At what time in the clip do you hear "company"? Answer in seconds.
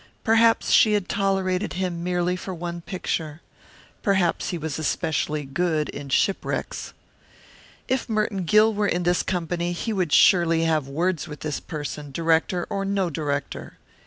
9.21-9.73